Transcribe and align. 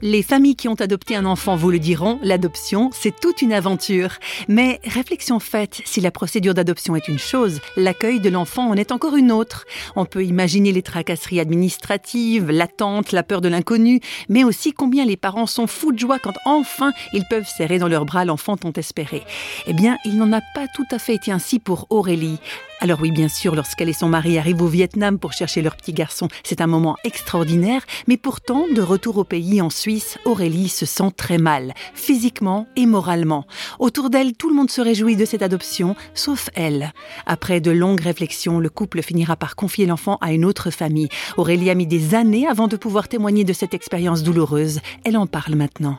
Les 0.00 0.22
familles 0.22 0.54
qui 0.54 0.68
ont 0.68 0.74
adopté 0.74 1.16
un 1.16 1.24
enfant 1.24 1.56
vous 1.56 1.70
le 1.70 1.80
diront, 1.80 2.20
l'adoption, 2.22 2.90
c'est 2.92 3.18
toute 3.18 3.42
une 3.42 3.52
aventure. 3.52 4.10
Mais 4.46 4.78
réflexion 4.84 5.40
faite, 5.40 5.82
si 5.84 6.00
la 6.00 6.12
procédure 6.12 6.54
d'adoption 6.54 6.94
est 6.94 7.08
une 7.08 7.18
chose, 7.18 7.60
l'accueil 7.76 8.20
de 8.20 8.28
l'enfant 8.28 8.70
en 8.70 8.74
est 8.74 8.92
encore 8.92 9.16
une 9.16 9.32
autre. 9.32 9.66
On 9.96 10.04
peut 10.04 10.24
imaginer 10.24 10.70
les 10.70 10.82
tracasseries 10.82 11.40
administratives, 11.40 12.48
l'attente, 12.50 13.10
la 13.10 13.24
peur 13.24 13.40
de 13.40 13.48
l'inconnu, 13.48 14.00
mais 14.28 14.44
aussi 14.44 14.72
combien 14.72 15.04
les 15.04 15.16
parents 15.16 15.46
sont 15.46 15.66
fous 15.66 15.90
de 15.90 15.98
joie 15.98 16.20
quand 16.20 16.34
enfin 16.44 16.92
ils 17.12 17.24
peuvent 17.28 17.48
serrer 17.48 17.78
dans 17.78 17.88
leurs 17.88 18.04
bras 18.04 18.24
l'enfant 18.24 18.56
tant 18.56 18.72
espéré. 18.72 19.24
Eh 19.66 19.72
bien, 19.72 19.98
il 20.04 20.16
n'en 20.16 20.32
a 20.32 20.40
pas 20.54 20.68
tout 20.74 20.86
à 20.92 21.00
fait 21.00 21.16
été 21.16 21.32
ainsi 21.32 21.58
pour 21.58 21.88
Aurélie. 21.90 22.38
Alors 22.80 23.00
oui, 23.00 23.10
bien 23.10 23.28
sûr, 23.28 23.56
lorsqu'elle 23.56 23.88
et 23.88 23.92
son 23.92 24.08
mari 24.08 24.38
arrivent 24.38 24.62
au 24.62 24.68
Vietnam 24.68 25.18
pour 25.18 25.32
chercher 25.32 25.62
leur 25.62 25.76
petit 25.76 25.92
garçon, 25.92 26.28
c'est 26.44 26.60
un 26.60 26.68
moment 26.68 26.96
extraordinaire, 27.02 27.82
mais 28.06 28.16
pourtant, 28.16 28.66
de 28.72 28.80
retour 28.80 29.18
au 29.18 29.24
pays 29.24 29.60
en 29.60 29.68
Suisse, 29.68 30.16
Aurélie 30.24 30.68
se 30.68 30.86
sent 30.86 31.10
très 31.16 31.38
mal, 31.38 31.74
physiquement 31.94 32.68
et 32.76 32.86
moralement. 32.86 33.46
Autour 33.80 34.10
d'elle, 34.10 34.34
tout 34.34 34.48
le 34.48 34.54
monde 34.54 34.70
se 34.70 34.80
réjouit 34.80 35.16
de 35.16 35.24
cette 35.24 35.42
adoption, 35.42 35.96
sauf 36.14 36.50
elle. 36.54 36.92
Après 37.26 37.60
de 37.60 37.72
longues 37.72 38.00
réflexions, 38.00 38.60
le 38.60 38.70
couple 38.70 39.02
finira 39.02 39.34
par 39.34 39.56
confier 39.56 39.86
l'enfant 39.86 40.16
à 40.20 40.32
une 40.32 40.44
autre 40.44 40.70
famille. 40.70 41.08
Aurélie 41.36 41.70
a 41.70 41.74
mis 41.74 41.88
des 41.88 42.14
années 42.14 42.46
avant 42.46 42.68
de 42.68 42.76
pouvoir 42.76 43.08
témoigner 43.08 43.42
de 43.42 43.52
cette 43.52 43.74
expérience 43.74 44.22
douloureuse. 44.22 44.80
Elle 45.04 45.16
en 45.16 45.26
parle 45.26 45.56
maintenant. 45.56 45.98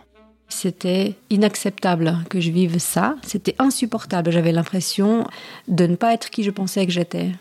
C'était 0.49 1.16
inacceptable 1.30 2.17
que 2.30 2.39
je 2.39 2.49
vive 2.49 2.80
ça. 2.80 3.16
C'était 3.21 3.55
insupportable. 3.59 4.31
J'avais 4.31 4.52
l'impression 4.52 5.26
de 5.67 5.85
ne 5.85 5.95
pas 5.95 6.13
être 6.13 6.31
qui 6.31 6.44
je 6.44 6.52
pensais 6.52 6.85
que 6.85 6.91
j'étais. 6.91 7.31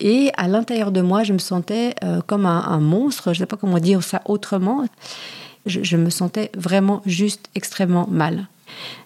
Et 0.00 0.30
à 0.36 0.48
l'intérieur 0.48 0.90
de 0.90 1.02
moi, 1.02 1.24
je 1.24 1.32
me 1.32 1.38
sentais 1.38 1.94
euh, 2.02 2.20
comme 2.26 2.46
un, 2.46 2.78
monstre. 2.80 3.34
Je 3.34 3.40
ne 3.40 3.44
sais 3.44 3.46
pas 3.46 3.56
comment 3.56 3.78
dire 3.78 4.02
ça 4.02 4.22
autrement. 4.24 4.84
Je, 5.66 5.96
me 5.96 6.08
sentais 6.08 6.50
vraiment 6.56 7.02
juste 7.04 7.50
extrêmement 7.54 8.06
mal. 8.10 8.48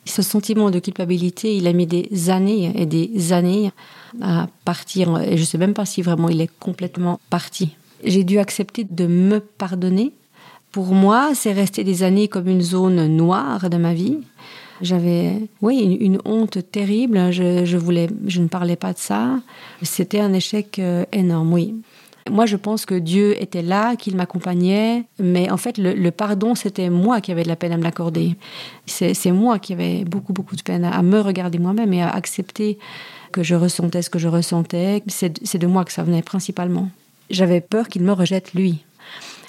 Ce 0.05 0.23
sentiment 0.23 0.71
de 0.71 0.79
culpabilité, 0.79 1.57
il 1.57 1.67
a 1.67 1.73
mis 1.73 1.87
des 1.87 2.31
années 2.31 2.73
et 2.77 2.87
des 2.87 3.33
années 3.33 3.73
à 4.21 4.47
partir. 4.65 5.21
Et 5.21 5.37
je 5.37 5.43
ne 5.43 5.47
sais 5.47 5.59
même 5.59 5.75
pas 5.75 5.87
si 5.87 6.03
vraiment 6.03 6.29
il 6.29 6.41
est 6.41 6.51
complètement 6.61 7.19
parti. 7.31 7.77
J'ai 8.05 8.23
dû 8.23 8.39
accepter 8.39 8.85
de 8.85 9.07
me 9.07 9.41
pardonner 9.41 10.13
pour 10.73 10.87
moi, 10.87 11.33
c'est 11.35 11.53
resté 11.53 11.85
des 11.85 12.03
années 12.03 12.29
comme 12.29 12.49
une 12.49 12.63
zone 12.63 13.07
noire 13.07 13.69
de 13.69 13.77
ma 13.77 13.93
vie. 13.93 14.19
J'avais, 14.81 15.49
oui, 15.61 15.99
une, 16.01 16.19
honte 16.25 16.59
terrible. 16.73 17.31
Je, 17.31 17.77
voulais, 17.77 18.09
je 18.27 18.41
ne 18.41 18.49
parlais 18.49 18.75
pas 18.77 18.95
de 18.95 18.99
ça. 18.99 19.39
C'était 19.83 20.19
un 20.19 20.33
échec 20.33 20.79
euh, 20.79 21.05
énorme, 21.13 21.53
oui. 21.53 21.75
Moi, 22.31 22.47
je 22.47 22.57
pense 22.57 22.87
que 22.87 22.95
Dieu 22.95 23.41
était 23.41 23.63
là, 23.63 23.97
qu'il 23.97 24.17
m'accompagnait, 24.17 25.05
mais 25.19 25.51
en 25.51 25.57
fait, 25.57 25.77
le, 25.77 26.11
pardon, 26.11 26.55
c'était 26.55 26.89
moi 26.89 27.21
qui 27.21 27.33
avais 27.33 27.43
de 27.43 27.49
la 27.49 27.57
peine 27.57 27.73
à 27.73 27.77
me 27.77 27.83
l'accorder. 27.83 28.37
C'est 28.87 29.33
moi 29.33 29.59
qui 29.59 29.73
avais 29.73 30.05
beaucoup, 30.05 30.33
beaucoup 30.33 30.57
de 30.57 30.63
peine 30.63 30.85
à 30.85 31.03
me 31.03 31.21
regarder 31.21 31.59
moi-même 31.59 31.93
et 31.93 32.03
à 32.03 32.11
accepter 32.11 32.79
que 33.33 33.43
je 33.43 33.55
ressentais 33.55 34.03
ce 34.03 34.11
que 34.11 34.21
je 34.21 34.29
ressentais. 34.29 35.03
C'est 35.09 35.59
de 35.59 35.67
moi 35.67 35.85
que 35.85 35.93
ça 35.93 36.05
venait 36.05 36.23
principalement. 36.23 36.89
J'avais 37.29 37.61
peur 37.61 37.89
qu'il 37.89 38.03
me 38.03 38.13
rejette, 38.13 38.55
lui. 38.55 38.85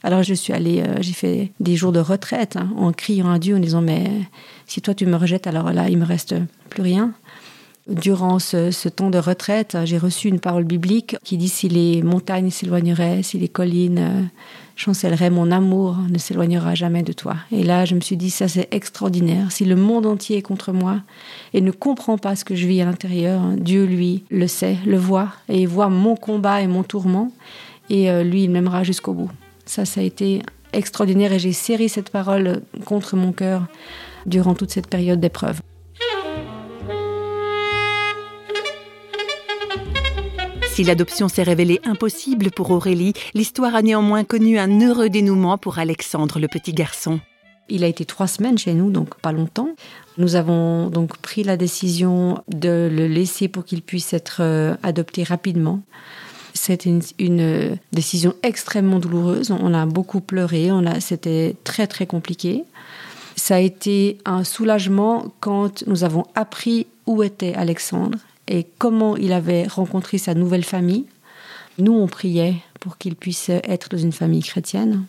Alors 0.03 0.21
je 0.21 0.33
suis 0.33 0.53
allée, 0.53 0.81
euh, 0.81 0.97
j'ai 0.99 1.13
fait 1.13 1.51
des 1.59 1.75
jours 1.75 1.93
de 1.93 1.99
retraite 1.99 2.57
hein, 2.57 2.69
en 2.77 2.91
criant 2.91 3.31
à 3.31 3.39
Dieu 3.39 3.55
en 3.55 3.59
disant 3.59 3.81
mais 3.81 4.09
si 4.67 4.81
toi 4.81 4.93
tu 4.93 5.05
me 5.05 5.15
rejettes 5.15 5.47
alors 5.47 5.71
là 5.71 5.89
il 5.89 5.97
me 5.97 6.05
reste 6.05 6.35
plus 6.69 6.81
rien. 6.81 7.13
Durant 7.89 8.39
ce, 8.39 8.87
temps 8.87 9.09
de 9.09 9.17
retraite, 9.17 9.77
j'ai 9.83 9.97
reçu 9.97 10.29
une 10.29 10.39
parole 10.39 10.63
biblique 10.63 11.17
qui 11.25 11.35
dit 11.35 11.49
si 11.49 11.67
les 11.67 12.01
montagnes 12.01 12.49
s'éloigneraient, 12.49 13.23
si 13.23 13.37
les 13.37 13.49
collines 13.49 13.99
euh, 13.99 14.21
chancelleraient, 14.77 15.29
mon 15.29 15.51
amour 15.51 15.97
ne 16.09 16.17
s'éloignera 16.17 16.75
jamais 16.75 17.03
de 17.03 17.11
toi. 17.11 17.35
Et 17.51 17.61
là, 17.61 17.83
je 17.83 17.95
me 17.95 17.99
suis 17.99 18.15
dit, 18.15 18.29
ça 18.29 18.47
c'est 18.47 18.69
extraordinaire. 18.71 19.51
Si 19.51 19.65
le 19.65 19.75
monde 19.75 20.05
entier 20.05 20.37
est 20.37 20.41
contre 20.41 20.71
moi 20.71 21.01
et 21.53 21.59
ne 21.59 21.71
comprend 21.71 22.17
pas 22.17 22.37
ce 22.37 22.45
que 22.45 22.55
je 22.55 22.67
vis 22.67 22.79
à 22.81 22.85
l'intérieur, 22.85 23.41
Dieu, 23.57 23.83
lui, 23.83 24.23
le 24.31 24.47
sait, 24.47 24.77
le 24.85 24.97
voit, 24.97 25.33
et 25.49 25.65
voit 25.65 25.89
mon 25.89 26.15
combat 26.15 26.61
et 26.61 26.67
mon 26.67 26.83
tourment, 26.83 27.33
et 27.89 28.09
euh, 28.09 28.23
lui, 28.23 28.45
il 28.45 28.49
m'aimera 28.49 28.83
jusqu'au 28.83 29.11
bout. 29.11 29.29
Ça, 29.65 29.85
ça 29.85 30.01
a 30.01 30.03
été 30.03 30.41
extraordinaire 30.73 31.33
et 31.33 31.39
j'ai 31.39 31.53
serré 31.53 31.87
cette 31.87 32.09
parole 32.09 32.61
contre 32.85 33.15
mon 33.15 33.31
cœur 33.31 33.65
durant 34.25 34.55
toute 34.55 34.71
cette 34.71 34.87
période 34.87 35.19
d'épreuve. 35.19 35.61
Si 40.73 40.83
l'adoption 40.83 41.27
s'est 41.27 41.43
révélée 41.43 41.79
impossible 41.83 42.49
pour 42.49 42.71
Aurélie, 42.71 43.13
l'histoire 43.35 43.75
a 43.75 43.83
néanmoins 43.83 44.23
connu 44.23 44.57
un 44.57 44.81
heureux 44.81 45.07
dénouement 45.07 45.59
pour 45.59 45.77
Alexandre, 45.77 46.39
le 46.39 46.47
petit 46.47 46.73
garçon. 46.73 47.19
Il 47.69 47.83
a 47.83 47.87
été 47.87 48.05
trois 48.05 48.25
semaines 48.25 48.57
chez 48.57 48.73
nous, 48.73 48.89
donc 48.89 49.13
pas 49.21 49.31
longtemps. 49.31 49.69
Nous 50.17 50.35
avons 50.35 50.89
donc 50.89 51.17
pris 51.17 51.43
la 51.43 51.57
décision 51.57 52.43
de 52.47 52.89
le 52.91 53.07
laisser 53.07 53.47
pour 53.47 53.65
qu'il 53.65 53.83
puisse 53.83 54.13
être 54.13 54.37
euh, 54.41 54.75
adopté 54.81 55.23
rapidement. 55.23 55.81
C'était 56.65 56.97
une, 57.19 57.77
décision 57.91 58.35
extrêmement 58.41 58.99
douloureuse. 58.99 59.51
On 59.51 59.73
a 59.73 59.85
beaucoup 59.85 60.21
pleuré. 60.21 60.71
On 60.71 60.85
a, 60.85 61.01
c'était 61.01 61.57
très 61.65 61.87
très 61.87 62.05
compliqué. 62.05 62.63
Ça 63.35 63.55
a 63.55 63.59
été 63.59 64.17
un 64.23 64.45
soulagement 64.45 65.25
quand 65.41 65.85
nous 65.87 66.05
avons 66.05 66.25
appris 66.35 66.87
où 67.05 67.21
était 67.21 67.53
Alexandre 67.53 68.17
et 68.47 68.65
comment 68.77 69.17
il 69.17 69.33
avait 69.33 69.67
rencontré 69.67 70.17
sa 70.17 70.35
nouvelle 70.35 70.63
famille. 70.63 71.03
Nous, 71.79 71.91
on 71.91 72.07
priait 72.07 72.55
pour 72.79 72.97
qu'il 72.97 73.17
puisse 73.17 73.49
être 73.49 73.89
dans 73.89 73.97
une 73.97 74.13
famille 74.13 74.43
chrétienne. 74.43 75.03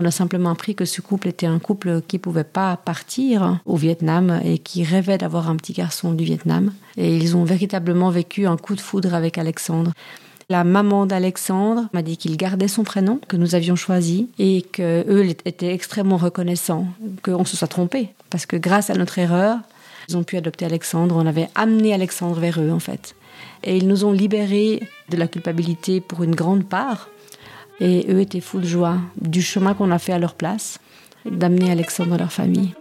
On 0.00 0.06
a 0.06 0.10
simplement 0.10 0.50
appris 0.50 0.74
que 0.74 0.86
ce 0.86 1.02
couple 1.02 1.28
était 1.28 1.44
un 1.44 1.58
couple 1.58 2.00
qui 2.08 2.16
ne 2.16 2.22
pouvait 2.22 2.44
pas 2.44 2.78
partir 2.78 3.60
au 3.66 3.76
Vietnam 3.76 4.40
et 4.42 4.56
qui 4.56 4.84
rêvait 4.84 5.18
d'avoir 5.18 5.50
un 5.50 5.56
petit 5.56 5.74
garçon 5.74 6.12
du 6.12 6.24
Vietnam. 6.24 6.72
Et 6.96 7.14
ils 7.14 7.36
ont 7.36 7.44
véritablement 7.44 8.08
vécu 8.08 8.46
un 8.46 8.56
coup 8.56 8.74
de 8.74 8.80
foudre 8.80 9.12
avec 9.12 9.36
Alexandre. 9.36 9.92
La 10.50 10.62
maman 10.62 11.06
d'Alexandre 11.06 11.88
m'a 11.92 12.02
dit 12.02 12.16
qu'il 12.16 12.36
gardait 12.36 12.68
son 12.68 12.84
prénom 12.84 13.18
que 13.28 13.36
nous 13.36 13.54
avions 13.54 13.76
choisi 13.76 14.28
et 14.38 14.62
qu'eux 14.62 15.24
étaient 15.44 15.72
extrêmement 15.72 16.18
reconnaissants 16.18 16.86
qu'on 17.22 17.44
se 17.44 17.56
soit 17.56 17.68
trompé. 17.68 18.10
Parce 18.28 18.44
que 18.44 18.56
grâce 18.56 18.90
à 18.90 18.94
notre 18.94 19.18
erreur, 19.18 19.58
ils 20.08 20.16
ont 20.16 20.22
pu 20.22 20.36
adopter 20.36 20.66
Alexandre. 20.66 21.16
On 21.16 21.26
avait 21.26 21.48
amené 21.54 21.94
Alexandre 21.94 22.38
vers 22.38 22.60
eux, 22.60 22.70
en 22.70 22.78
fait. 22.78 23.14
Et 23.62 23.76
ils 23.76 23.88
nous 23.88 24.04
ont 24.04 24.12
libérés 24.12 24.82
de 25.08 25.16
la 25.16 25.28
culpabilité 25.28 26.00
pour 26.00 26.22
une 26.22 26.34
grande 26.34 26.68
part. 26.68 27.08
Et 27.80 28.06
eux 28.10 28.20
étaient 28.20 28.40
fous 28.40 28.60
de 28.60 28.66
joie 28.66 28.98
du 29.20 29.40
chemin 29.40 29.74
qu'on 29.74 29.90
a 29.90 29.98
fait 29.98 30.12
à 30.12 30.18
leur 30.18 30.34
place, 30.34 30.78
d'amener 31.24 31.70
Alexandre 31.70 32.10
dans 32.10 32.18
leur 32.18 32.32
famille. 32.32 32.74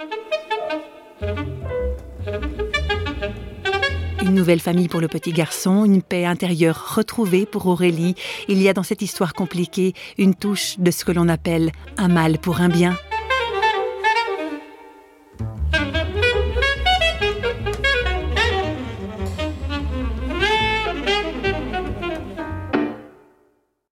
Une 4.23 4.35
nouvelle 4.35 4.61
famille 4.61 4.87
pour 4.87 5.01
le 5.01 5.09
petit 5.09 5.33
garçon, 5.33 5.83
une 5.83 6.01
paix 6.01 6.23
intérieure 6.23 6.95
retrouvée 6.95 7.45
pour 7.45 7.67
Aurélie. 7.67 8.15
Il 8.47 8.61
y 8.61 8.69
a 8.69 8.73
dans 8.73 8.81
cette 8.81 9.01
histoire 9.01 9.33
compliquée 9.33 9.93
une 10.17 10.33
touche 10.33 10.79
de 10.79 10.91
ce 10.91 11.03
que 11.03 11.11
l'on 11.11 11.27
appelle 11.27 11.73
un 11.97 12.07
mal 12.07 12.37
pour 12.37 12.61
un 12.61 12.69
bien. 12.69 12.95